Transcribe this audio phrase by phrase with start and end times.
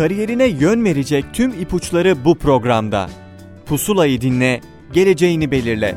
[0.00, 3.10] Kariyerine yön verecek tüm ipuçları bu programda.
[3.66, 4.60] Pusulayı dinle,
[4.92, 5.94] geleceğini belirle.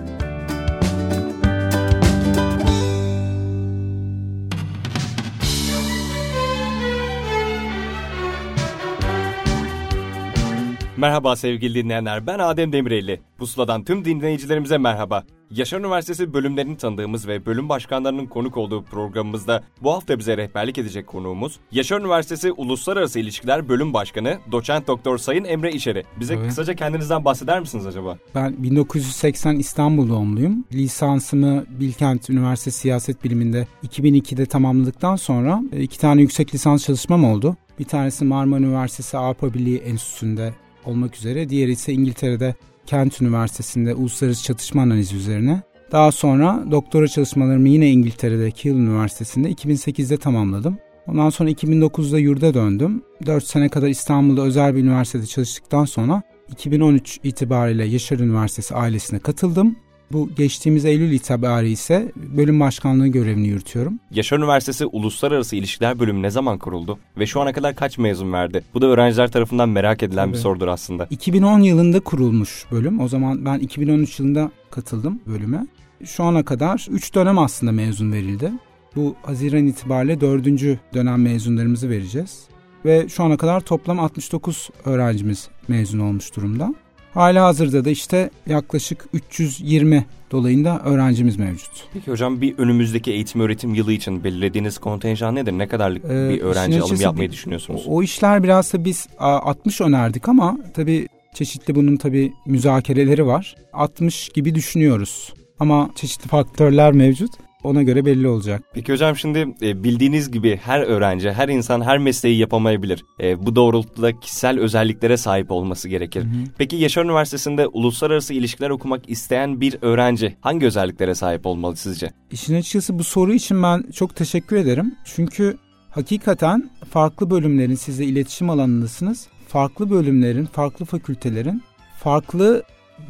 [10.97, 13.21] Merhaba sevgili dinleyenler, ben Adem Demirelli.
[13.38, 15.24] Pusula'dan tüm dinleyicilerimize merhaba.
[15.56, 21.07] Yaşar Üniversitesi bölümlerini tanıdığımız ve bölüm başkanlarının konuk olduğu programımızda bu hafta bize rehberlik edecek
[21.07, 26.04] konuğumuz Yaşar Üniversitesi Uluslararası İlişkiler Bölüm Başkanı Doçent Doktor Sayın Emre İşeri.
[26.20, 26.47] Bize evet.
[26.47, 28.18] kısaca kendinizden bahseder misiniz acaba?
[28.36, 30.66] Ben 1980 İstanbul doğumluyum.
[30.74, 37.58] Lisansımı Bilkent Üniversitesi Siyaset Biliminde 2002'de tamamladıktan sonra e, iki tane yüksek lisans çalışmam oldu.
[37.80, 40.53] Bir tanesi Marmara Üniversitesi Avrupa Birliği Enstitüsü'nde
[40.86, 41.50] olmak üzere.
[41.50, 45.61] Diğeri ise İngiltere'de Kent Üniversitesi'nde uluslararası çatışma analizi üzerine.
[45.91, 50.78] Daha sonra doktora çalışmalarımı yine İngiltere'de Keele Üniversitesi'nde 2008'de tamamladım.
[51.08, 53.03] Ondan sonra 2009'da yurda döndüm.
[53.25, 56.21] 4 sene kadar İstanbul'da özel bir üniversitede çalıştıktan sonra
[56.52, 59.75] 2013 itibariyle Yaşar Üniversitesi ailesine katıldım.
[60.14, 64.00] Bu geçtiğimiz Eylül itibariyle ise bölüm başkanlığı görevini yürütüyorum.
[64.11, 68.64] Yaşar Üniversitesi Uluslararası İlişkiler Bölümü ne zaman kuruldu ve şu ana kadar kaç mezun verdi?
[68.73, 70.33] Bu da öğrenciler tarafından merak edilen Tabii.
[70.33, 71.08] bir sorudur aslında.
[71.09, 73.00] 2010 yılında kurulmuş bölüm.
[73.00, 75.67] O zaman ben 2013 yılında katıldım bölüme.
[76.05, 78.52] Şu ana kadar 3 dönem aslında mezun verildi.
[78.95, 80.45] Bu Haziran itibariyle 4.
[80.94, 82.44] dönem mezunlarımızı vereceğiz.
[82.86, 86.75] Ve şu ana kadar toplam 69 öğrencimiz mezun olmuş durumda.
[87.14, 91.72] Hala hazırda da işte yaklaşık 320 dolayında öğrencimiz mevcut.
[91.94, 95.52] Peki hocam bir önümüzdeki eğitim öğretim yılı için belirlediğiniz kontenjan nedir?
[95.52, 97.83] Ne kadarlık ee, bir öğrenci alım yapmayı düşünüyorsunuz?
[97.88, 103.55] O, o işler biraz da biz 60 önerdik ama tabii çeşitli bunun tabii müzakereleri var.
[103.73, 105.33] 60 gibi düşünüyoruz.
[105.59, 107.31] Ama çeşitli faktörler mevcut
[107.64, 108.64] ona göre belli olacak.
[108.73, 113.05] Peki hocam şimdi e, bildiğiniz gibi her öğrenci, her insan her mesleği yapamayabilir.
[113.20, 116.22] E, bu doğrultuda kişisel özelliklere sahip olması gerekir.
[116.22, 116.44] Hı hı.
[116.58, 122.11] Peki Yaşar Üniversitesi'nde uluslararası ilişkiler okumak isteyen bir öğrenci hangi özelliklere sahip olmalı sizce?
[122.32, 124.95] İşin açıkçası bu soru için ben çok teşekkür ederim.
[125.05, 125.58] Çünkü
[125.89, 129.28] hakikaten farklı bölümlerin size iletişim alanındasınız.
[129.48, 131.64] Farklı bölümlerin, farklı fakültelerin
[132.04, 132.64] farklı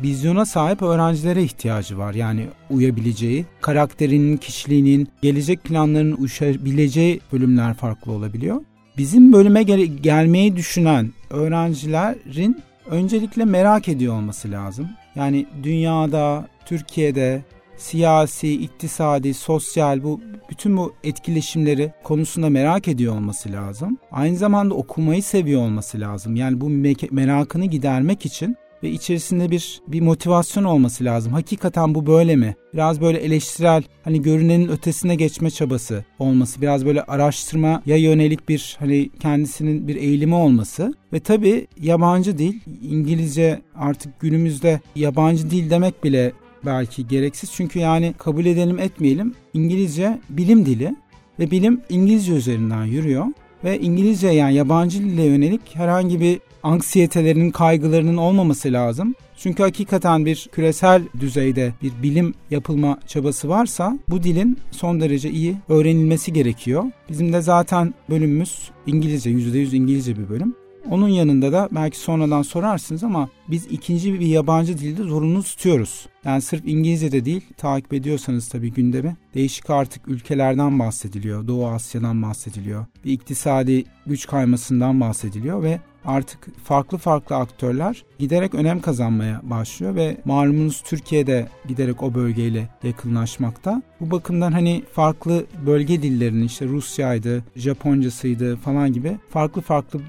[0.04, 2.14] vizyona sahip öğrencilere ihtiyacı var.
[2.14, 8.62] Yani uyabileceği, karakterinin, kişiliğinin, gelecek planlarının uyuşabileceği bölümler farklı olabiliyor.
[8.98, 14.90] Bizim bölüme gel- gelmeyi düşünen öğrencilerin öncelikle merak ediyor olması lazım.
[15.16, 17.42] Yani dünyada, Türkiye'de
[17.78, 23.98] siyasi, iktisadi, sosyal bu bütün bu etkileşimleri konusunda merak ediyor olması lazım.
[24.12, 26.36] Aynı zamanda okumayı seviyor olması lazım.
[26.36, 26.70] Yani bu
[27.12, 31.34] merakını gidermek için ve içerisinde bir bir motivasyon olması lazım.
[31.34, 32.56] Hakikaten bu böyle mi?
[32.74, 39.10] Biraz böyle eleştirel hani görünenin ötesine geçme çabası olması, biraz böyle araştırmaya yönelik bir hani
[39.20, 46.32] kendisinin bir eğilimi olması ve tabii yabancı dil, İngilizce artık günümüzde yabancı dil demek bile
[46.66, 47.52] belki gereksiz.
[47.52, 50.96] Çünkü yani kabul edelim etmeyelim İngilizce bilim dili
[51.40, 53.26] ve bilim İngilizce üzerinden yürüyor
[53.64, 59.16] ve İngilizce yani yabancı dile yönelik herhangi bir anksiyetelerinin, kaygılarının olmaması lazım.
[59.38, 65.56] Çünkü hakikaten bir küresel düzeyde bir bilim yapılma çabası varsa bu dilin son derece iyi
[65.70, 66.84] öğrenilmesi gerekiyor.
[67.10, 70.56] Bizim de zaten bölümümüz İngilizce, %100 İngilizce bir bölüm.
[70.90, 76.06] Onun yanında da belki sonradan sorarsınız ama biz ikinci bir yabancı dilde zorunlu tutuyoruz.
[76.26, 79.18] Yani sırf İngilizce'de değil, takip ediyorsanız tabii gündemi.
[79.34, 81.48] Değişik artık ülkelerden bahsediliyor.
[81.48, 82.86] Doğu Asya'dan bahsediliyor.
[83.06, 90.18] Bir iktisadi güç kaymasından bahsediliyor ve artık farklı farklı aktörler giderek önem kazanmaya başlıyor ve
[90.26, 93.82] malumunuz Türkiye'de giderek o bölgeyle yakınlaşmakta.
[94.00, 100.00] Bu bakımdan hani farklı bölge dillerinin işte Rusçaydı, Japoncasıydı falan gibi farklı farklı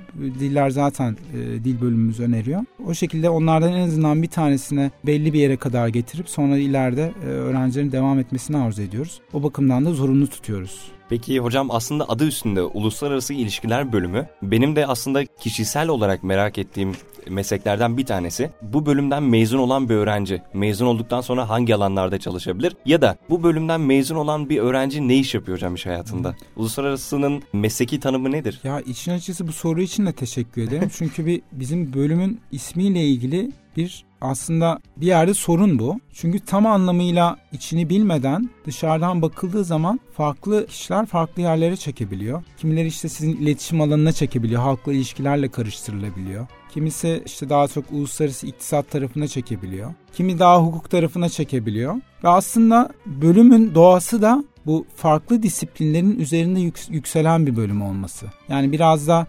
[0.41, 2.61] diller zaten e, dil bölümümüz öneriyor.
[2.89, 7.27] O şekilde onlardan en azından bir tanesine belli bir yere kadar getirip sonra ileride e,
[7.27, 9.21] öğrencilerin devam etmesini arzu ediyoruz.
[9.33, 10.81] O bakımdan da zorunlu tutuyoruz.
[11.09, 16.93] Peki hocam aslında adı üstünde Uluslararası İlişkiler bölümü benim de aslında kişisel olarak merak ettiğim
[17.31, 18.51] mesleklerden bir tanesi.
[18.63, 22.77] Bu bölümden mezun olan bir öğrenci mezun olduktan sonra hangi alanlarda çalışabilir?
[22.87, 26.37] Ya da bu bölümden mezun olan bir öğrenci ne iş yapıyor hocam iş hayatında?
[26.57, 28.61] Uluslararasının mesleki tanımı nedir?
[28.65, 30.91] Ya için açıkçası bu soru için de teşekkür ederim.
[30.99, 36.01] Çünkü bir bizim bölümün ismiyle ilgili bir aslında bir yerde sorun bu.
[36.13, 42.43] Çünkü tam anlamıyla içini bilmeden dışarıdan bakıldığı zaman farklı kişiler farklı yerlere çekebiliyor.
[42.57, 46.47] Kimileri işte sizin iletişim alanına çekebiliyor, halkla ilişkilerle karıştırılabiliyor.
[46.71, 49.95] Kimisi işte daha çok uluslararası iktisat tarafına çekebiliyor.
[50.13, 51.95] Kimi daha hukuk tarafına çekebiliyor.
[52.25, 56.61] Ve aslında bölümün doğası da bu farklı disiplinlerin üzerinde
[56.91, 58.27] yükselen bir bölüm olması.
[58.49, 59.27] Yani biraz da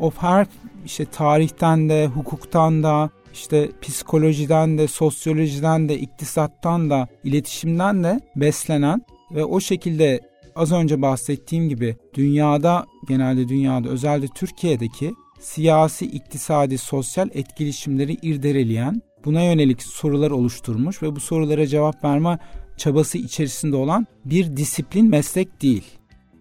[0.00, 0.46] of her
[0.84, 9.02] işte tarihten de, hukuktan da, işte psikolojiden de, sosyolojiden de, iktisattan da, iletişimden de beslenen
[9.34, 10.20] ve o şekilde
[10.54, 19.42] az önce bahsettiğim gibi dünyada, genelde dünyada, özellikle Türkiye'deki siyasi, iktisadi, sosyal etkileşimleri irdeleleyen, buna
[19.42, 22.38] yönelik sorular oluşturmuş ve bu sorulara cevap verme
[22.76, 25.84] çabası içerisinde olan bir disiplin meslek değil.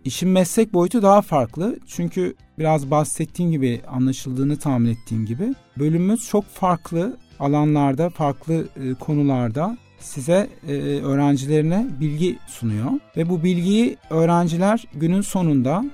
[0.05, 1.79] İşin meslek boyutu daha farklı.
[1.87, 9.77] Çünkü biraz bahsettiğim gibi anlaşıldığını tahmin ettiğim gibi bölümümüz çok farklı alanlarda, farklı e, konularda
[9.99, 15.85] size e, öğrencilerine bilgi sunuyor ve bu bilgiyi öğrenciler günün sonunda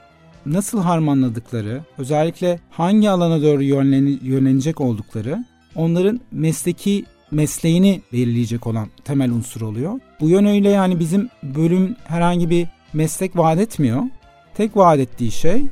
[0.46, 5.46] nasıl harmanladıkları, özellikle hangi alana doğru yönlenecek oldukları,
[5.76, 10.00] onların mesleki mesleğini belirleyecek olan temel unsur oluyor.
[10.20, 14.02] Bu yönüyle yani bizim bölüm herhangi bir meslek vaat etmiyor.
[14.56, 15.64] Tek vaat ettiği şey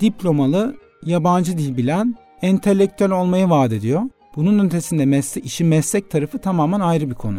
[0.00, 0.76] diplomalı,
[1.06, 4.02] yabancı dil bilen, entelektüel olmayı vaat ediyor.
[4.36, 7.38] Bunun ötesinde meslek, işin meslek tarafı tamamen ayrı bir konu.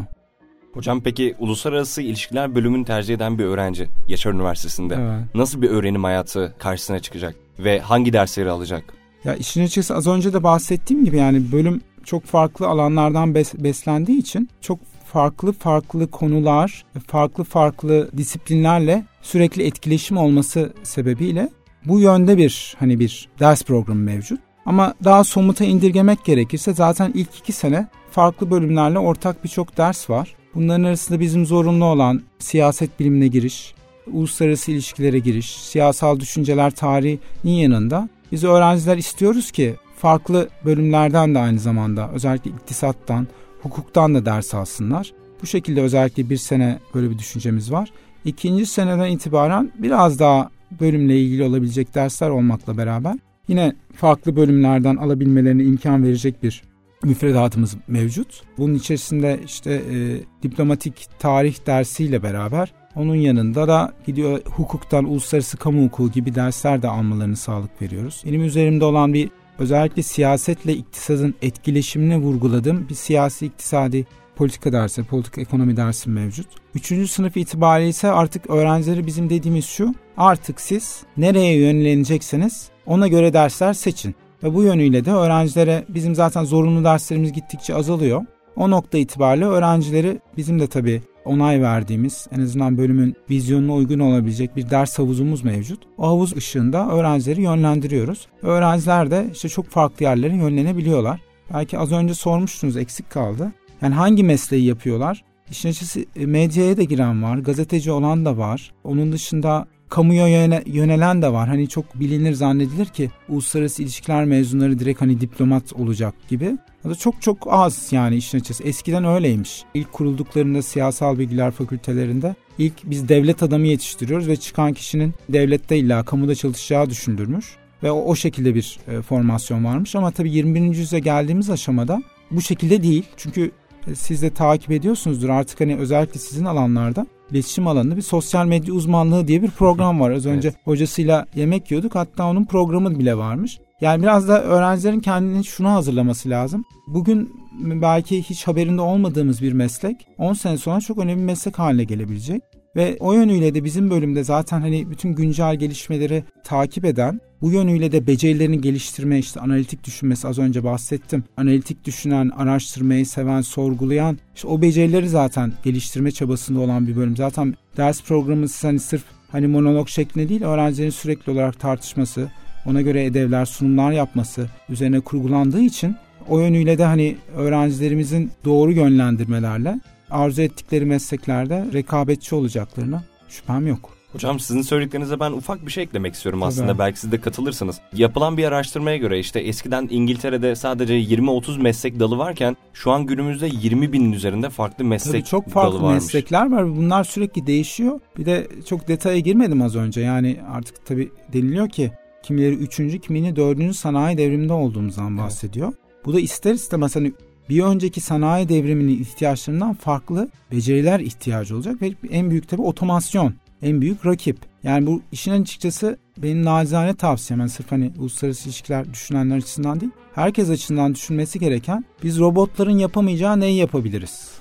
[0.73, 5.35] Hocam peki uluslararası ilişkiler bölümünü tercih eden bir öğrenci Yaşar Üniversitesi'nde evet.
[5.35, 8.83] nasıl bir öğrenim hayatı karşısına çıkacak ve hangi dersleri alacak?
[9.23, 14.17] Ya işin açıkçası az önce de bahsettiğim gibi yani bölüm çok farklı alanlardan bes beslendiği
[14.17, 14.79] için çok
[15.13, 21.49] farklı farklı konular, farklı farklı disiplinlerle sürekli etkileşim olması sebebiyle
[21.85, 24.39] bu yönde bir hani bir ders programı mevcut.
[24.65, 30.35] Ama daha somuta indirgemek gerekirse zaten ilk iki sene farklı bölümlerle ortak birçok ders var.
[30.55, 33.73] Bunların arasında bizim zorunlu olan siyaset bilimine giriş,
[34.11, 41.59] uluslararası ilişkilere giriş, siyasal düşünceler tarihinin yanında biz öğrenciler istiyoruz ki farklı bölümlerden de aynı
[41.59, 43.27] zamanda özellikle iktisattan,
[43.63, 45.13] hukuktan da ders alsınlar.
[45.41, 47.91] Bu şekilde özellikle bir sene böyle bir düşüncemiz var.
[48.25, 50.49] İkinci seneden itibaren biraz daha
[50.79, 53.15] bölümle ilgili olabilecek dersler olmakla beraber
[53.47, 56.63] yine farklı bölümlerden alabilmelerine imkan verecek bir
[57.03, 58.41] müfredatımız mevcut.
[58.57, 65.85] Bunun içerisinde işte e, diplomatik tarih dersiyle beraber onun yanında da gidiyor hukuktan uluslararası kamu
[65.85, 68.23] hukuku gibi dersler de almalarını sağlık veriyoruz.
[68.25, 74.05] Benim üzerimde olan bir özellikle siyasetle iktisadın etkileşimini vurguladığım bir siyasi iktisadi
[74.35, 76.47] politika dersi, politika ekonomi dersi mevcut.
[76.75, 83.33] Üçüncü sınıf itibariyle ise artık öğrencileri bizim dediğimiz şu, artık siz nereye yönlenecekseniz ona göre
[83.33, 84.15] dersler seçin.
[84.43, 88.25] Ve bu yönüyle de öğrencilere bizim zaten zorunlu derslerimiz gittikçe azalıyor.
[88.55, 94.55] O nokta itibariyle öğrencileri bizim de tabii onay verdiğimiz en azından bölümün vizyonuna uygun olabilecek
[94.55, 95.79] bir ders havuzumuz mevcut.
[95.97, 98.27] O havuz ışığında öğrencileri yönlendiriyoruz.
[98.41, 101.19] Öğrenciler de işte çok farklı yerlere yönlenebiliyorlar.
[101.53, 103.51] Belki az önce sormuştunuz eksik kaldı.
[103.81, 105.23] Yani hangi mesleği yapıyorlar?
[105.49, 108.71] İşin açısı e, medyaya da giren var, gazeteci olan da var.
[108.83, 110.27] Onun dışında kamuya
[110.65, 111.47] yönelen de var.
[111.47, 116.57] Hani çok bilinir zannedilir ki uluslararası ilişkiler mezunları direkt hani diplomat olacak gibi.
[116.85, 118.63] O da çok çok az yani işin açısı.
[118.63, 119.63] Eskiden öyleymiş.
[119.73, 126.03] İlk kurulduklarında siyasal bilgiler fakültelerinde ilk biz devlet adamı yetiştiriyoruz ve çıkan kişinin devlette illa
[126.03, 127.55] kamuda çalışacağı düşündürmüş.
[127.83, 130.61] Ve o, o şekilde bir e, formasyon varmış ama tabii 21.
[130.61, 133.03] yüzyıla geldiğimiz aşamada bu şekilde değil.
[133.17, 133.51] Çünkü
[133.87, 138.73] e, siz de takip ediyorsunuzdur artık hani özellikle sizin alanlarda iletişim alanında bir sosyal medya
[138.73, 140.11] uzmanlığı diye bir program var.
[140.11, 140.57] Az önce evet.
[140.63, 143.59] hocasıyla yemek yiyorduk hatta onun programı bile varmış.
[143.81, 146.65] Yani biraz da öğrencilerin kendini şuna hazırlaması lazım.
[146.87, 151.83] Bugün belki hiç haberinde olmadığımız bir meslek 10 sene sonra çok önemli bir meslek haline
[151.83, 152.43] gelebilecek.
[152.75, 157.91] Ve o yönüyle de bizim bölümde zaten hani bütün güncel gelişmeleri takip eden, bu yönüyle
[157.91, 161.23] de becerilerini geliştirme, işte analitik düşünmesi az önce bahsettim.
[161.37, 167.17] Analitik düşünen, araştırmayı seven, sorgulayan, işte o becerileri zaten geliştirme çabasında olan bir bölüm.
[167.17, 172.31] Zaten ders programı hani sırf hani monolog şeklinde değil, öğrencilerin sürekli olarak tartışması,
[172.65, 175.95] ona göre ödevler, sunumlar yapması üzerine kurgulandığı için
[176.29, 179.79] o yönüyle de hani öğrencilerimizin doğru yönlendirmelerle
[180.11, 183.89] arzu ettikleri mesleklerde rekabetçi olacaklarına şüphem yok.
[184.13, 186.79] Hocam sizin söylediklerinize ben ufak bir şey eklemek istiyorum aslında.
[186.79, 187.79] Belki siz de katılırsınız.
[187.93, 193.47] Yapılan bir araştırmaya göre işte eskiden İngiltere'de sadece 20-30 meslek dalı varken şu an günümüzde
[193.47, 196.03] 20 binin üzerinde farklı meslek Tabii çok farklı dalı varmış.
[196.03, 196.75] meslekler var.
[196.75, 197.99] Bunlar sürekli değişiyor.
[198.17, 200.01] Bir de çok detaya girmedim az önce.
[200.01, 201.91] Yani artık tabii deniliyor ki
[202.23, 203.01] kimileri 3.
[203.01, 203.75] kimini 4.
[203.75, 205.67] sanayi devriminde olduğumuzdan bahsediyor.
[205.67, 206.05] Evet.
[206.05, 207.13] Bu da ister istemez hani
[207.49, 213.81] bir önceki sanayi devriminin ihtiyaçlarından farklı beceriler ihtiyacı olacak ve en büyük tabii otomasyon, en
[213.81, 214.37] büyük rakip.
[214.63, 219.91] Yani bu işin açıkçası benim nacizane tavsiyem yani sırf hani uluslararası ilişkiler düşünenler açısından değil,
[220.15, 224.31] herkes açısından düşünmesi gereken biz robotların yapamayacağı neyi yapabiliriz?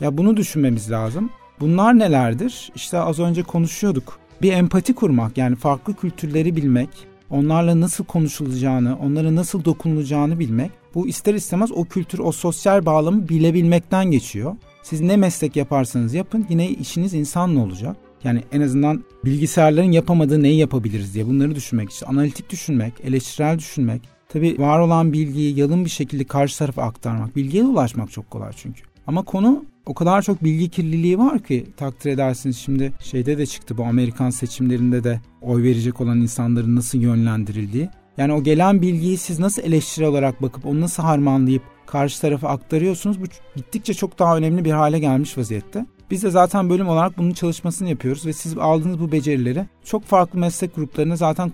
[0.00, 1.30] Ya bunu düşünmemiz lazım.
[1.60, 2.72] Bunlar nelerdir?
[2.74, 4.18] İşte az önce konuşuyorduk.
[4.42, 6.88] Bir empati kurmak yani farklı kültürleri bilmek,
[7.30, 10.70] onlarla nasıl konuşulacağını, onlara nasıl dokunulacağını bilmek.
[10.94, 14.56] Bu ister istemez o kültür, o sosyal bağlamı bilebilmekten geçiyor.
[14.82, 17.96] Siz ne meslek yaparsanız yapın yine işiniz insanla olacak.
[18.24, 24.02] Yani en azından bilgisayarların yapamadığı neyi yapabiliriz diye bunları düşünmek işte analitik düşünmek, eleştirel düşünmek.
[24.28, 27.36] Tabii var olan bilgiyi yalın bir şekilde karşı tarafa aktarmak.
[27.36, 28.82] Bilgiye ulaşmak çok kolay çünkü.
[29.06, 33.78] Ama konu o kadar çok bilgi kirliliği var ki takdir edersiniz şimdi şeyde de çıktı
[33.78, 37.88] bu Amerikan seçimlerinde de oy verecek olan insanların nasıl yönlendirildiği.
[38.16, 43.20] Yani o gelen bilgiyi siz nasıl eleştiri olarak bakıp onu nasıl harmanlayıp karşı tarafa aktarıyorsunuz.
[43.20, 43.24] Bu
[43.56, 45.86] gittikçe çok daha önemli bir hale gelmiş vaziyette.
[46.10, 50.38] Biz de zaten bölüm olarak bunun çalışmasını yapıyoruz ve siz aldığınız bu becerileri çok farklı
[50.38, 51.50] meslek gruplarına zaten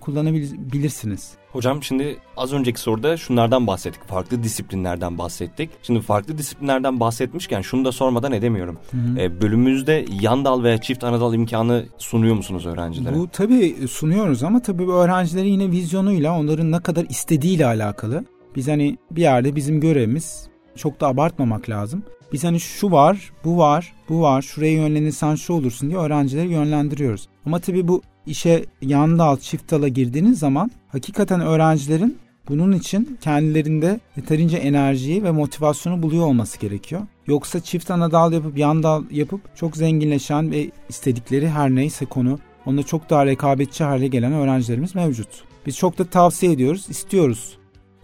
[0.00, 1.32] kullanabilirsiniz.
[1.56, 4.08] Hocam şimdi az önceki soruda şunlardan bahsettik.
[4.08, 5.70] Farklı disiplinlerden bahsettik.
[5.82, 8.78] Şimdi farklı disiplinlerden bahsetmişken şunu da sormadan edemiyorum.
[8.90, 9.20] Hı hı.
[9.20, 13.14] E, bölümümüzde yan dal veya çift anadal imkanı sunuyor musunuz öğrencilere?
[13.14, 18.24] Bu tabii sunuyoruz ama tabii bu öğrencileri yine vizyonuyla onların ne kadar istediğiyle alakalı.
[18.56, 22.02] Biz hani bir yerde bizim görevimiz çok da abartmamak lazım.
[22.32, 27.28] Biz hani şu var, bu var, bu var, şuraya yönlenirsen şu olursun diye öğrencileri yönlendiriyoruz.
[27.46, 32.18] Ama tabii bu işe yan dal, çift dala girdiğiniz zaman hakikaten öğrencilerin
[32.48, 37.02] bunun için kendilerinde yeterince enerjiyi ve motivasyonu buluyor olması gerekiyor.
[37.26, 42.38] Yoksa çift ana dal yapıp yan dal yapıp çok zenginleşen ve istedikleri her neyse konu
[42.66, 45.28] onda çok daha rekabetçi hale gelen öğrencilerimiz mevcut.
[45.66, 47.55] Biz çok da tavsiye ediyoruz, istiyoruz.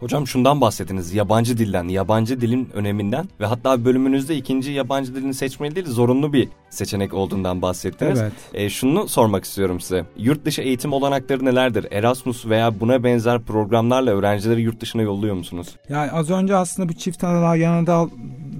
[0.02, 1.14] Hocam şundan bahsettiniz.
[1.14, 6.48] Yabancı dilden, yabancı dilin öneminden ve hatta bölümünüzde ikinci yabancı dilini seçmeli değil zorunlu bir
[6.70, 8.20] seçenek olduğundan bahsettiniz.
[8.20, 8.32] Evet.
[8.54, 10.04] E, şunu sormak istiyorum size.
[10.16, 11.86] Yurt dışı eğitim olanakları nelerdir?
[11.90, 15.76] Erasmus veya buna benzer programlarla öğrencileri yurt dışına yolluyor musunuz?
[15.88, 18.08] Yani az önce aslında bu çift analar yana dal,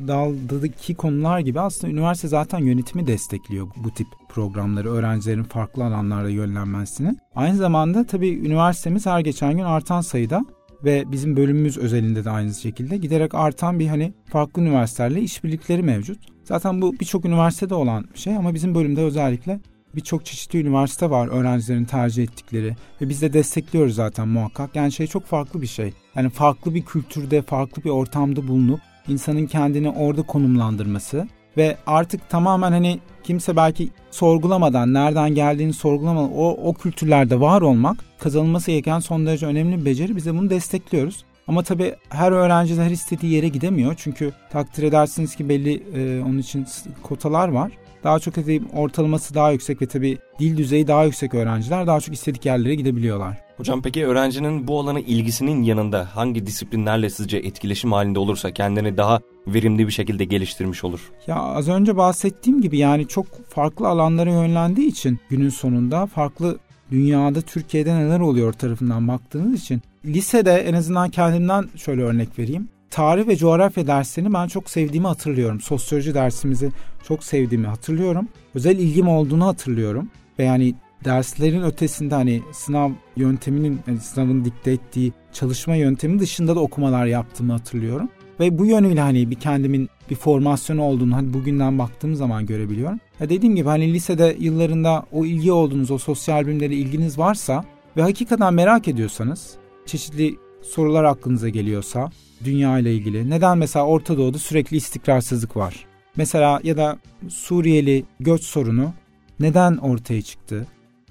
[0.08, 7.16] daldaki konular gibi aslında üniversite zaten yönetimi destekliyor bu tip programları, öğrencilerin farklı alanlarda yönlenmesini.
[7.34, 10.44] Aynı zamanda tabii üniversitemiz her geçen gün artan sayıda
[10.85, 16.19] ve bizim bölümümüz özelinde de aynı şekilde giderek artan bir hani farklı üniversitelerle işbirlikleri mevcut.
[16.45, 19.61] Zaten bu birçok üniversitede olan bir şey ama bizim bölümde özellikle
[19.95, 24.77] birçok çeşitli üniversite var öğrencilerin tercih ettikleri ve biz de destekliyoruz zaten muhakkak.
[24.77, 25.93] Yani şey çok farklı bir şey.
[26.15, 32.73] Yani farklı bir kültürde, farklı bir ortamda bulunup insanın kendini orada konumlandırması ve artık tamamen
[32.73, 39.26] hani kimse belki sorgulamadan, nereden geldiğini sorgulamadan o, o kültürlerde var olmak kazanılması gereken son
[39.26, 40.16] derece önemli bir beceri.
[40.16, 41.25] Biz de bunu destekliyoruz.
[41.49, 43.94] Ama tabii her öğrenci de her istediği yere gidemiyor.
[43.97, 46.66] Çünkü takdir edersiniz ki belli e, onun için
[47.02, 47.73] kotalar var.
[48.04, 48.35] Daha çok
[48.75, 53.38] ortalaması daha yüksek ve tabii dil düzeyi daha yüksek öğrenciler daha çok istedik yerlere gidebiliyorlar.
[53.62, 59.21] Hocam peki öğrencinin bu alana ilgisinin yanında hangi disiplinlerle sizce etkileşim halinde olursa kendini daha
[59.47, 61.12] verimli bir şekilde geliştirmiş olur?
[61.26, 66.59] Ya az önce bahsettiğim gibi yani çok farklı alanlara yönlendiği için günün sonunda farklı
[66.90, 72.69] dünyada Türkiye'de neler oluyor tarafından baktığınız için lisede en azından kendimden şöyle örnek vereyim.
[72.90, 75.61] Tarih ve coğrafya derslerini ben çok sevdiğimi hatırlıyorum.
[75.61, 76.71] Sosyoloji dersimizi
[77.09, 78.28] çok sevdiğimi hatırlıyorum.
[78.54, 80.09] Özel ilgim olduğunu hatırlıyorum.
[80.38, 86.61] Ve yani derslerin ötesinde hani sınav yönteminin yani sınavın dikte ettiği çalışma yöntemi dışında da
[86.61, 88.09] okumalar yaptığımı hatırlıyorum.
[88.40, 93.00] Ve bu yönüyle hani bir kendimin bir formasyonu olduğunu hani bugünden baktığım zaman görebiliyorum.
[93.21, 97.64] Ya dediğim gibi hani lisede yıllarında o ilgi olduğunuz, o sosyal bilimlere ilginiz varsa
[97.97, 99.54] ve hakikaten merak ediyorsanız,
[99.87, 102.11] çeşitli sorular aklınıza geliyorsa
[102.44, 103.30] dünya ile ilgili.
[103.30, 105.87] Neden mesela Orta Doğu'da sürekli istikrarsızlık var?
[106.16, 108.92] Mesela ya da Suriyeli göç sorunu
[109.40, 110.66] neden ortaya çıktı?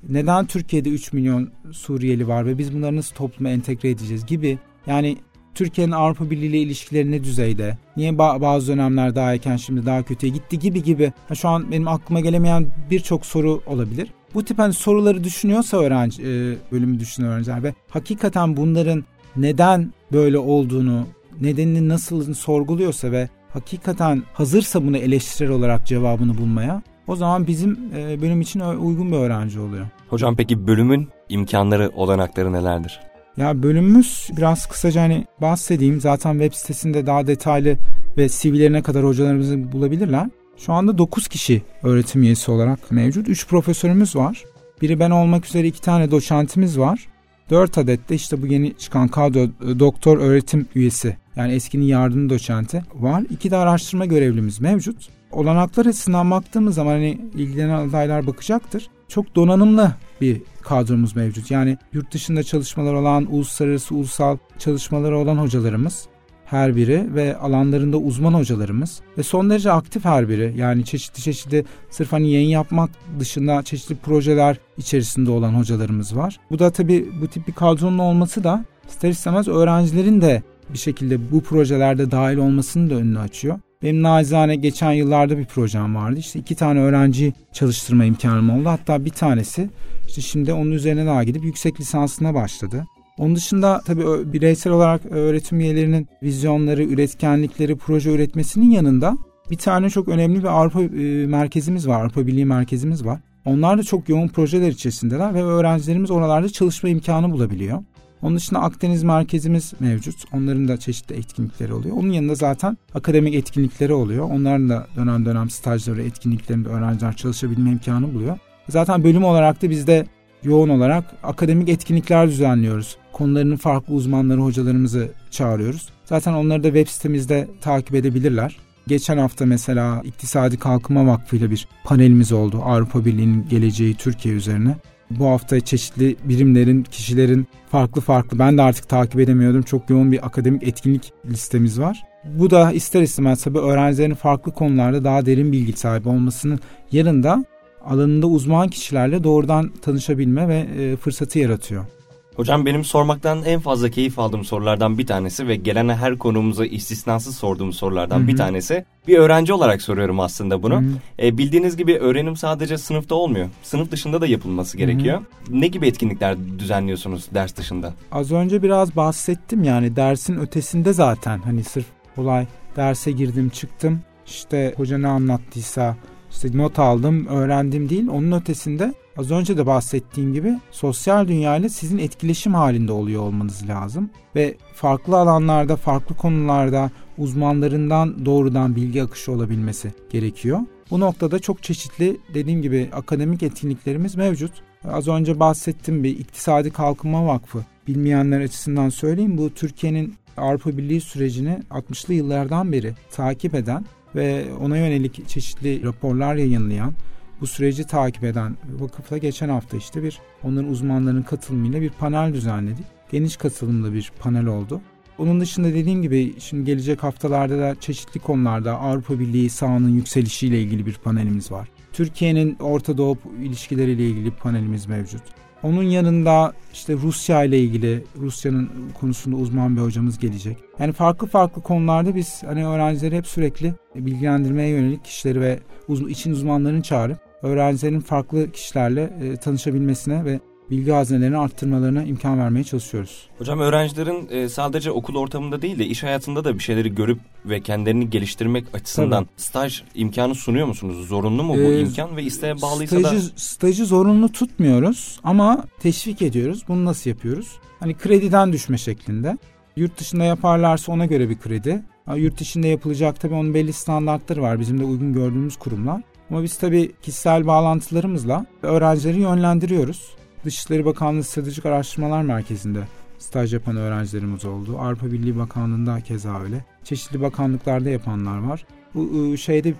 [0.09, 4.59] Neden Türkiye'de 3 milyon Suriyeli var ve biz bunları nasıl topluma entegre edeceğiz gibi.
[4.87, 5.17] Yani
[5.55, 7.77] Türkiye'nin Avrupa Birliği ile ilişkileri ne düzeyde?
[7.97, 11.13] Niye bazı dönemler daha erken şimdi daha kötüye gitti gibi gibi.
[11.27, 14.07] Ha, şu an benim aklıma gelemeyen birçok soru olabilir.
[14.33, 19.03] Bu tip hani soruları düşünüyorsa öğrenci, e, bölümü düşünen öğrenciler ve hakikaten bunların
[19.35, 21.07] neden böyle olduğunu,
[21.41, 26.81] nedenini nasıl sorguluyorsa ve hakikaten hazırsa bunu eleştirel olarak cevabını bulmaya
[27.11, 29.87] o zaman bizim e, bölüm için uygun bir öğrenci oluyor.
[30.09, 32.99] Hocam peki bölümün imkanları, olanakları nelerdir?
[33.37, 36.01] Ya bölümümüz biraz kısaca hani bahsedeyim.
[36.01, 37.77] Zaten web sitesinde daha detaylı
[38.17, 40.29] ve CV'lerine kadar hocalarımızı bulabilirler.
[40.57, 43.29] Şu anda 9 kişi öğretim üyesi olarak mevcut.
[43.29, 44.43] 3 profesörümüz var.
[44.81, 47.07] Biri ben olmak üzere 2 tane doçentimiz var.
[47.49, 52.29] 4 adet de işte bu yeni çıkan kadro e, doktor öğretim üyesi yani eskinin yardım
[52.29, 53.23] doçenti var.
[53.29, 55.20] 2 de araştırma görevlimiz mevcut.
[55.31, 58.89] Olanaklar açısından baktığımız zaman hani ilgilenen adaylar bakacaktır.
[59.07, 61.51] Çok donanımlı bir kadromuz mevcut.
[61.51, 66.07] Yani yurt dışında çalışmalar olan, uluslararası, ulusal çalışmaları olan hocalarımız
[66.45, 70.53] her biri ve alanlarında uzman hocalarımız ve son derece aktif her biri.
[70.57, 76.39] Yani çeşitli çeşitli sırf hani yayın yapmak dışında çeşitli projeler içerisinde olan hocalarımız var.
[76.51, 81.31] Bu da tabii bu tip bir kadronun olması da ister istemez öğrencilerin de bir şekilde
[81.31, 83.59] bu projelerde dahil olmasının da önünü açıyor.
[83.83, 86.19] Benim nacizane geçen yıllarda bir projem vardı.
[86.19, 88.69] İşte iki tane öğrenci çalıştırma imkanım oldu.
[88.69, 89.69] Hatta bir tanesi
[90.07, 92.85] işte şimdi onun üzerine daha gidip yüksek lisansına başladı.
[93.17, 99.17] Onun dışında tabii bireysel olarak öğretim üyelerinin vizyonları, üretkenlikleri, proje üretmesinin yanında
[99.51, 103.19] bir tane çok önemli bir Avrupa e, merkezimiz var, Avrupa Birliği merkezimiz var.
[103.45, 107.83] Onlar da çok yoğun projeler içerisindeler ve öğrencilerimiz oralarda çalışma imkanı bulabiliyor.
[108.21, 110.15] Onun dışında Akdeniz merkezimiz mevcut.
[110.33, 111.97] Onların da çeşitli etkinlikleri oluyor.
[111.97, 114.29] Onun yanında zaten akademik etkinlikleri oluyor.
[114.29, 118.37] Onların da dönem dönem stajları, etkinliklerinde öğrenciler çalışabilme imkanı buluyor.
[118.69, 120.05] Zaten bölüm olarak da bizde
[120.43, 122.97] yoğun olarak akademik etkinlikler düzenliyoruz.
[123.13, 125.89] Konularının farklı uzmanları, hocalarımızı çağırıyoruz.
[126.05, 128.57] Zaten onları da web sitemizde takip edebilirler.
[128.87, 132.61] Geçen hafta mesela İktisadi Kalkınma Vakfı ile bir panelimiz oldu.
[132.63, 134.75] Avrupa Birliği'nin geleceği Türkiye üzerine.
[135.19, 139.61] Bu hafta çeşitli birimlerin, kişilerin farklı farklı ben de artık takip edemiyordum.
[139.61, 142.03] Çok yoğun bir akademik etkinlik listemiz var.
[142.23, 146.59] Bu da ister istemez tabii öğrencilerin farklı konularda daha derin bilgi sahibi olmasının
[146.91, 147.45] yanında
[147.85, 151.85] alanında uzman kişilerle doğrudan tanışabilme ve e, fırsatı yaratıyor.
[152.35, 157.35] Hocam benim sormaktan en fazla keyif aldığım sorulardan bir tanesi ve gelen her konumuza istisnasız
[157.35, 158.27] sorduğum sorulardan Hı-hı.
[158.27, 158.85] bir tanesi.
[159.07, 160.83] Bir öğrenci olarak soruyorum aslında bunu.
[161.19, 163.49] E, bildiğiniz gibi öğrenim sadece sınıfta olmuyor.
[163.63, 165.17] Sınıf dışında da yapılması gerekiyor.
[165.17, 165.61] Hı-hı.
[165.61, 167.93] Ne gibi etkinlikler düzenliyorsunuz ders dışında?
[168.11, 171.85] Az önce biraz bahsettim yani dersin ötesinde zaten hani sırf
[172.17, 175.95] olay derse girdim çıktım işte hoca ne anlattıysa
[176.31, 178.07] işte not aldım, öğrendim değil.
[178.07, 183.67] Onun ötesinde az önce de bahsettiğim gibi sosyal dünya ile sizin etkileşim halinde oluyor olmanız
[183.67, 184.09] lazım.
[184.35, 190.59] Ve farklı alanlarda, farklı konularda uzmanlarından doğrudan bilgi akışı olabilmesi gerekiyor.
[190.91, 194.51] Bu noktada çok çeşitli dediğim gibi akademik etkinliklerimiz mevcut.
[194.87, 197.59] Az önce bahsettim bir iktisadi kalkınma vakfı.
[197.87, 204.77] Bilmeyenler açısından söyleyeyim bu Türkiye'nin Avrupa Birliği sürecini 60'lı yıllardan beri takip eden ve ona
[204.77, 206.93] yönelik çeşitli raporlar yayınlayan,
[207.41, 212.85] bu süreci takip eden vakıfla geçen hafta işte bir onların uzmanlarının katılımıyla bir panel düzenledik.
[213.11, 214.81] Geniş katılımlı bir panel oldu.
[215.17, 220.85] Onun dışında dediğim gibi şimdi gelecek haftalarda da çeşitli konularda Avrupa Birliği sahanın yükselişiyle ilgili
[220.85, 221.67] bir panelimiz var.
[221.93, 225.21] Türkiye'nin Orta Doğu ilişkileriyle ilgili panelimiz mevcut.
[225.63, 228.69] Onun yanında işte Rusya ile ilgili Rusya'nın
[228.99, 230.57] konusunda uzman bir hocamız gelecek.
[230.79, 236.31] Yani farklı farklı konularda biz hani öğrencileri hep sürekli bilgilendirmeye yönelik kişileri ve uz için
[236.31, 240.39] uzmanlarını çağırıp öğrencilerin farklı kişilerle e, tanışabilmesine ve
[240.71, 243.29] bilgi hazinelerini arttırmalarına imkan vermeye çalışıyoruz.
[243.37, 247.61] Hocam öğrencilerin e, sadece okul ortamında değil de iş hayatında da bir şeyleri görüp ve
[247.61, 249.41] kendilerini geliştirmek açısından Tabii.
[249.41, 251.07] staj imkanı sunuyor musunuz?
[251.07, 253.31] Zorunlu mu bu ee, imkan ve isteğe bağlıysa stajı, da?
[253.35, 256.63] Stajı zorunlu tutmuyoruz ama teşvik ediyoruz.
[256.67, 257.47] Bunu nasıl yapıyoruz?
[257.79, 259.37] Hani krediden düşme şeklinde.
[259.75, 261.83] Yurt dışında yaparlarsa ona göre bir kredi.
[262.15, 264.59] Yurt içinde yapılacak tabii onun belli standartları var.
[264.59, 266.01] Bizim de uygun gördüğümüz kurumlar.
[266.29, 270.20] Ama biz tabii kişisel bağlantılarımızla öğrencileri yönlendiriyoruz.
[270.45, 272.83] Dışişleri Bakanlığı Stratejik Araştırmalar Merkezi'nde
[273.17, 274.77] staj yapan öğrencilerimiz oldu.
[274.79, 276.65] Avrupa Birliği Bakanlığı'nda keza öyle.
[276.83, 278.65] Çeşitli bakanlıklarda yapanlar var.
[278.95, 279.73] Bu şeyde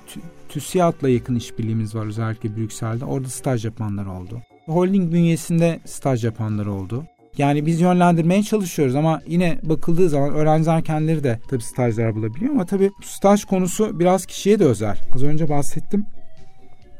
[0.50, 3.06] TÜSİAD'la yakın işbirliğimiz var özellikle Brüksel'de.
[3.06, 4.42] Orada staj yapanlar oldu.
[4.66, 7.04] Holding bünyesinde staj yapanlar oldu.
[7.38, 12.66] Yani biz yönlendirmeye çalışıyoruz ama yine bakıldığı zaman öğrenciler kendileri de tabii stajlar bulabiliyor ama
[12.66, 14.98] tabii staj konusu biraz kişiye de özel.
[15.16, 16.06] Az önce bahsettim.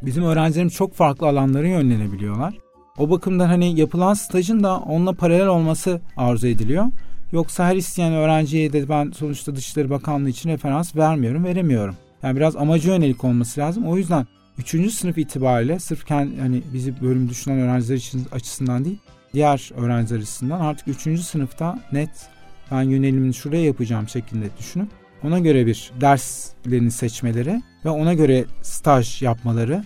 [0.02, 2.54] Bizim öğrencilerimiz çok farklı alanlara yönlenebiliyorlar.
[2.98, 6.86] O bakımdan hani yapılan stajın da onunla paralel olması arzu ediliyor.
[7.32, 11.96] Yoksa her isteyen öğrenciye de ben sonuçta Dışişleri Bakanlığı için referans vermiyorum, veremiyorum.
[12.24, 13.86] Yani biraz amacı yönelik olması lazım.
[13.86, 14.28] O yüzden
[14.58, 14.94] 3.
[14.94, 18.98] sınıf itibariyle sırf kendi, hani bizi bölüm düşünen öğrenciler için açısından değil,
[19.34, 21.20] diğer öğrenciler açısından artık 3.
[21.20, 22.30] sınıfta net
[22.72, 24.90] ben yönelimini şuraya yapacağım şeklinde düşünüp
[25.24, 29.84] ona göre bir derslerini seçmeleri ve ona göre staj yapmaları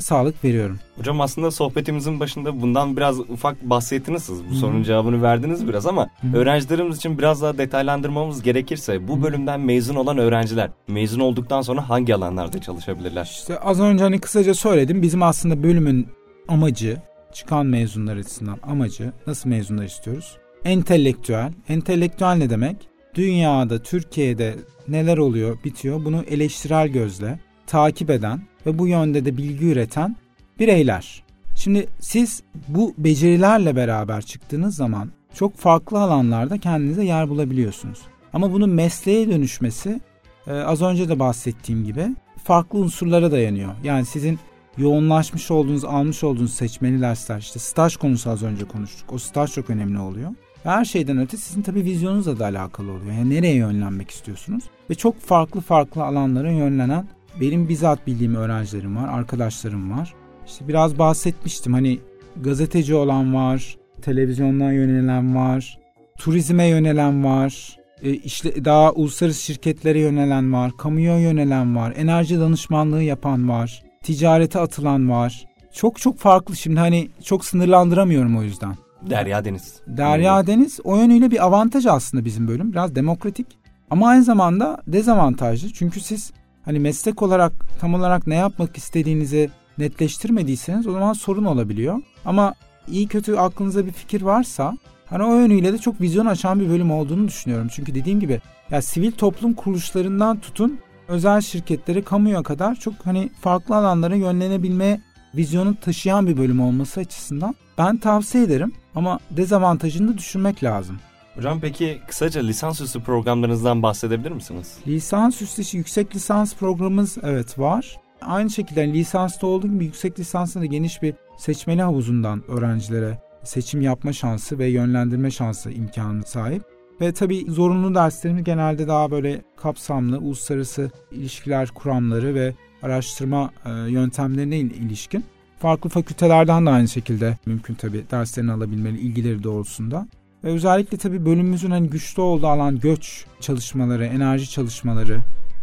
[0.00, 0.78] sağlık veriyorum.
[0.96, 4.50] Hocam aslında sohbetimizin başında bundan biraz ufak bahsettiniz siz.
[4.50, 6.36] Bu sorunun cevabını verdiniz biraz ama Hı-hı.
[6.36, 12.14] öğrencilerimiz için biraz daha detaylandırmamız gerekirse bu bölümden mezun olan öğrenciler mezun olduktan sonra hangi
[12.14, 13.24] alanlarda çalışabilirler?
[13.24, 15.02] İşte az önce hani kısaca söyledim.
[15.02, 16.08] Bizim aslında bölümün
[16.48, 16.96] amacı
[17.34, 20.36] çıkan mezunlar açısından amacı nasıl mezunlar istiyoruz?
[20.64, 21.52] Entelektüel.
[21.68, 22.76] Entelektüel ne demek?
[23.14, 24.54] Dünyada, Türkiye'de
[24.88, 30.16] neler oluyor, bitiyor bunu eleştirel gözle takip eden ve bu yönde de bilgi üreten
[30.58, 31.22] bireyler.
[31.54, 37.98] Şimdi siz bu becerilerle beraber çıktığınız zaman çok farklı alanlarda kendinize yer bulabiliyorsunuz.
[38.32, 40.00] Ama bunun mesleğe dönüşmesi
[40.46, 42.06] e, az önce de bahsettiğim gibi
[42.44, 43.74] farklı unsurlara dayanıyor.
[43.84, 44.38] Yani sizin
[44.78, 49.12] yoğunlaşmış olduğunuz, almış olduğunuz seçmeli dersler, işte staj konusu az önce konuştuk.
[49.12, 50.30] O staj çok önemli oluyor.
[50.62, 53.12] Her şeyden öte sizin tabii vizyonunuzla da alakalı oluyor.
[53.12, 54.64] Yani nereye yönlenmek istiyorsunuz?
[54.90, 57.08] Ve çok farklı farklı alanlara yönlenen
[57.40, 60.14] benim bizzat bildiğim öğrencilerim var, arkadaşlarım var.
[60.46, 62.00] İşte biraz bahsetmiştim hani
[62.42, 65.78] gazeteci olan var, televizyondan yönelen var,
[66.18, 73.02] turizme yönelen var, e, işte daha uluslararası şirketlere yönelen var, kamuya yönelen var, enerji danışmanlığı
[73.02, 75.44] yapan var, ticarete atılan var.
[75.72, 78.74] Çok çok farklı şimdi hani çok sınırlandıramıyorum o yüzden.
[79.10, 79.74] Derya Deniz.
[79.86, 80.46] Derya evet.
[80.46, 82.72] Deniz o yönüyle bir avantaj aslında bizim bölüm.
[82.72, 83.46] Biraz demokratik
[83.90, 85.72] ama aynı zamanda dezavantajlı.
[85.72, 86.32] Çünkü siz
[86.64, 92.02] hani meslek olarak tam olarak ne yapmak istediğinizi netleştirmediyseniz o zaman sorun olabiliyor.
[92.24, 92.54] Ama
[92.88, 96.90] iyi kötü aklınıza bir fikir varsa hani o yönüyle de çok vizyon açan bir bölüm
[96.90, 97.68] olduğunu düşünüyorum.
[97.70, 103.76] Çünkü dediğim gibi ya sivil toplum kuruluşlarından tutun özel şirketlere, kamuya kadar çok hani farklı
[103.76, 105.00] alanlara yönlenebilme
[105.34, 110.98] vizyonu taşıyan bir bölüm olması açısından ben tavsiye ederim ama dezavantajını da düşünmek lazım.
[111.34, 114.78] Hocam peki kısaca lisansüstü programlarınızdan bahsedebilir misiniz?
[114.86, 117.96] Lisansüstü yüksek lisans programımız evet var.
[118.22, 124.12] Aynı şekilde lisansta olduğu gibi yüksek lisansında da geniş bir seçmeli havuzundan öğrencilere seçim yapma
[124.12, 126.62] şansı ve yönlendirme şansı imkanı sahip.
[127.00, 134.58] Ve tabii zorunlu derslerimiz genelde daha böyle kapsamlı uluslararası ilişkiler kuramları ve araştırma e, yöntemlerine
[134.58, 135.24] ilişkin.
[135.58, 140.06] Farklı fakültelerden de aynı şekilde mümkün tabii derslerini alabilmeli ilgileri doğrultusunda.
[140.44, 145.20] Ve özellikle tabii bölümümüzün hani güçlü olduğu alan göç çalışmaları, enerji çalışmaları,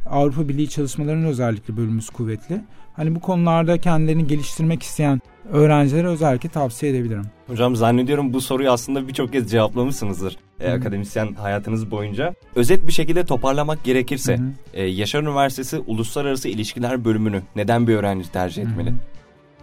[0.10, 2.62] Avrupa Birliği çalışmalarının özellikle bölümümüz kuvvetli.
[2.96, 7.26] Hani bu konularda kendilerini geliştirmek isteyen öğrencilere özellikle tavsiye edebilirim.
[7.48, 12.34] Hocam zannediyorum bu soruyu aslında birçok kez cevaplamışsınızdır e, akademisyen hayatınız boyunca.
[12.56, 14.40] Özet bir şekilde toparlamak gerekirse
[14.74, 18.90] e, Yaşar Üniversitesi Uluslararası İlişkiler bölümünü neden bir öğrenci tercih etmeli?
[18.90, 18.98] Hı-hı.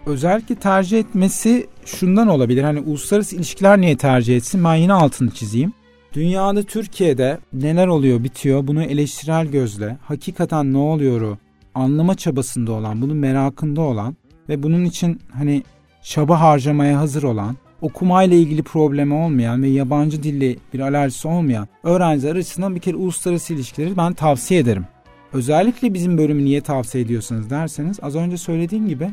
[0.05, 2.63] Özellikle tercih etmesi şundan olabilir.
[2.63, 4.63] Hani uluslararası ilişkiler niye tercih etsin?
[4.63, 5.73] Ben yine altını çizeyim.
[6.13, 11.37] Dünyada Türkiye'de neler oluyor bitiyor bunu eleştirel gözle hakikaten ne oluyoru
[11.75, 14.15] anlama çabasında olan bunun merakında olan
[14.49, 15.63] ve bunun için hani
[16.03, 22.35] çaba harcamaya hazır olan okumayla ilgili problemi olmayan ve yabancı dilli bir alerjisi olmayan öğrenciler
[22.35, 24.85] açısından bir kere uluslararası ilişkileri ben tavsiye ederim.
[25.33, 29.09] Özellikle bizim bölümü niye tavsiye ediyorsanız derseniz az önce söylediğim gibi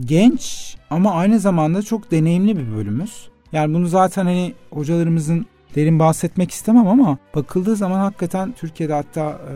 [0.00, 3.28] genç ama aynı zamanda çok deneyimli bir bölümümüz.
[3.52, 9.52] Yani bunu zaten hani hocalarımızın derin bahsetmek istemem ama bakıldığı zaman hakikaten Türkiye'de hatta e,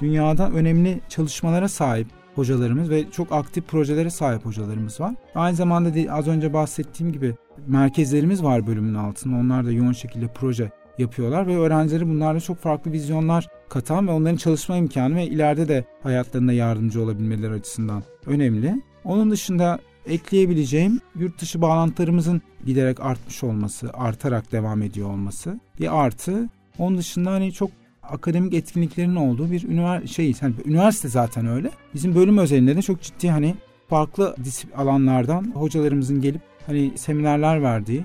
[0.00, 5.14] dünyada önemli çalışmalara sahip hocalarımız ve çok aktif projelere sahip hocalarımız var.
[5.34, 7.34] Aynı zamanda az önce bahsettiğim gibi
[7.66, 9.36] merkezlerimiz var bölümün altında.
[9.36, 14.36] Onlar da yoğun şekilde proje yapıyorlar ve öğrencileri bunlarla çok farklı vizyonlar katan ve onların
[14.36, 18.82] çalışma imkanı ve ileride de hayatlarında yardımcı olabilmeleri açısından önemli.
[19.10, 26.48] Onun dışında ekleyebileceğim yurt dışı bağlantılarımızın giderek artmış olması, artarak devam ediyor olması bir artı.
[26.78, 27.70] Onun dışında hani çok
[28.02, 31.70] akademik etkinliklerin olduğu bir ünivers şey, yani üniversite zaten öyle.
[31.94, 33.54] Bizim bölüm özelinde de çok ciddi hani
[33.88, 34.36] farklı
[34.76, 38.04] alanlardan hocalarımızın gelip hani seminerler verdiği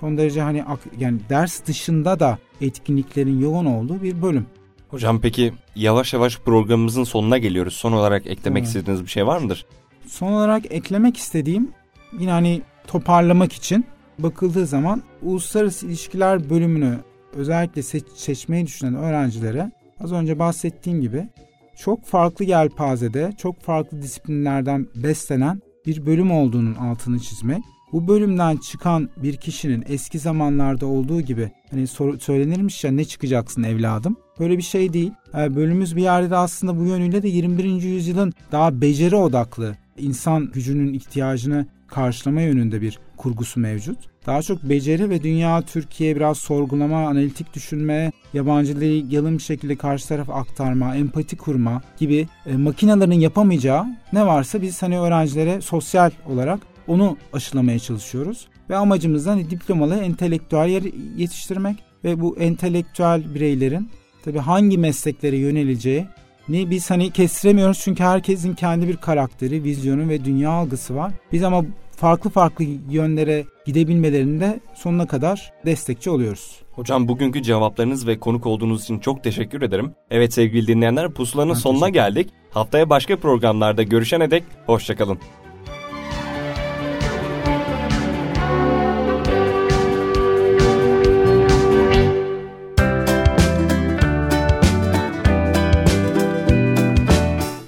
[0.00, 0.64] son derece hani
[0.98, 4.46] yani ders dışında da etkinliklerin yoğun olduğu bir bölüm.
[4.88, 7.74] Hocam peki yavaş yavaş programımızın sonuna geliyoruz.
[7.74, 8.68] Son olarak eklemek evet.
[8.68, 9.66] istediğiniz bir şey var mıdır?
[10.08, 11.72] Son olarak eklemek istediğim
[12.18, 13.84] yine hani toparlamak için
[14.18, 16.98] bakıldığı zaman uluslararası ilişkiler bölümünü
[17.34, 21.28] özellikle seç, seçmeyi düşünen öğrencilere az önce bahsettiğim gibi
[21.76, 27.62] çok farklı yelpazede, çok farklı disiplinlerden beslenen bir bölüm olduğunun altını çizmek.
[27.92, 33.62] Bu bölümden çıkan bir kişinin eski zamanlarda olduğu gibi hani sor, söylenirmiş ya ne çıkacaksın
[33.62, 34.16] evladım?
[34.38, 35.12] Böyle bir şey değil.
[35.34, 37.64] Yani bölümümüz bir yerde de aslında bu yönüyle de 21.
[37.64, 43.98] yüzyılın daha beceri odaklı insan gücünün ihtiyacını karşılama yönünde bir kurgusu mevcut.
[44.26, 50.08] Daha çok beceri ve dünya Türkiye biraz sorgulama, analitik düşünme, yabancı yalın bir şekilde karşı
[50.08, 56.60] tarafa aktarma, empati kurma gibi e, makinelerin yapamayacağı ne varsa biz hani öğrencilere sosyal olarak
[56.86, 58.48] onu aşılamaya çalışıyoruz.
[58.70, 63.90] Ve amacımız da hani diplomalı entelektüel yetiştirmek ve bu entelektüel bireylerin
[64.24, 66.06] tabi hangi mesleklere yöneleceği
[66.48, 71.12] ni biz hani kestiremiyoruz çünkü herkesin kendi bir karakteri, vizyonu ve dünya algısı var.
[71.32, 71.64] Biz ama
[71.96, 76.60] farklı farklı yönlere gidebilmelerinde sonuna kadar destekçi oluyoruz.
[76.72, 79.92] Hocam bugünkü cevaplarınız ve konuk olduğunuz için çok teşekkür ederim.
[80.10, 82.30] Evet sevgili dinleyenler pusulanın ben sonuna geldik.
[82.50, 85.18] Haftaya başka programlarda görüşene dek hoşçakalın.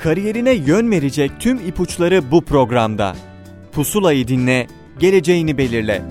[0.08, 3.16] Kariyerine yön verecek tüm ipuçları bu programda.
[3.72, 4.66] Pusulayı dinle,
[4.98, 6.02] geleceğini belirle.